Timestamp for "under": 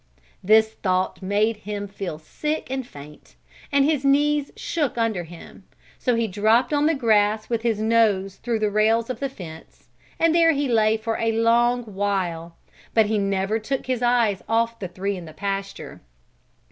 4.97-5.25